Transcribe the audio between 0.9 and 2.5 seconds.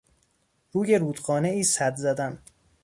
رودخانهای سد زدن